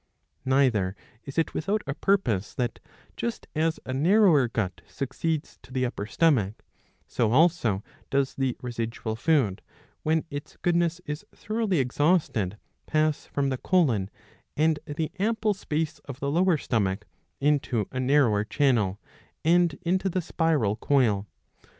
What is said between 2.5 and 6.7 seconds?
that, just as a narrower gut succeeds to the upper stomach,